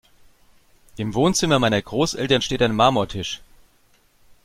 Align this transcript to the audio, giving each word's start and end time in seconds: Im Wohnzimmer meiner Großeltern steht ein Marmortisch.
Im 0.97 1.13
Wohnzimmer 1.13 1.59
meiner 1.59 1.79
Großeltern 1.79 2.41
steht 2.41 2.63
ein 2.63 2.75
Marmortisch. 2.75 3.39